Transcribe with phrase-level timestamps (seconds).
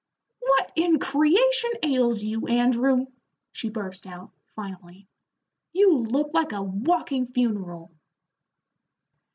[0.39, 3.05] "What in creation ails you, Andrew?"
[3.51, 5.05] she burst out, finally.
[5.73, 7.91] "You look like a walking funeral."